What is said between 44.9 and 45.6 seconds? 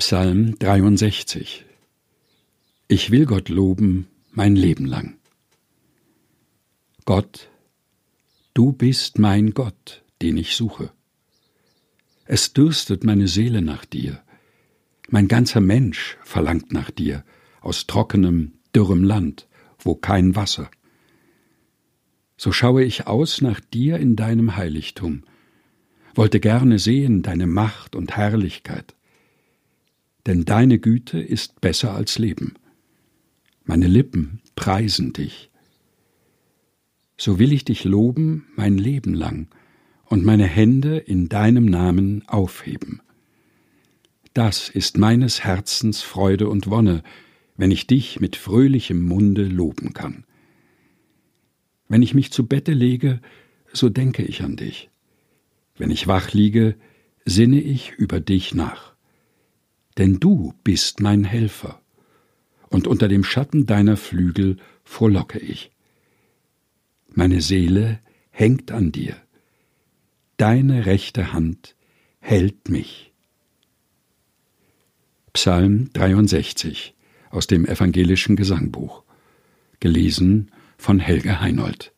meines